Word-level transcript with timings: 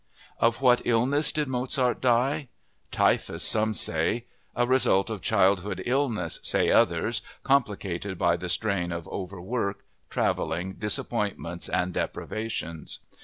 Of 0.39 0.61
what 0.63 0.81
illness 0.83 1.31
did 1.31 1.47
Mozart 1.47 2.01
die? 2.01 2.47
Typhus 2.89 3.43
say 3.43 3.73
some; 3.73 4.23
a 4.55 4.65
result 4.65 5.11
of 5.11 5.21
childhood 5.21 5.83
illness, 5.85 6.39
say 6.41 6.71
others, 6.71 7.21
complicated 7.43 8.17
by 8.17 8.35
the 8.35 8.49
strain 8.49 8.91
of 8.91 9.07
overwork, 9.09 9.85
traveling, 10.09 10.73
disappointments, 10.73 11.69
and 11.69 11.93
deprivations. 11.93 12.97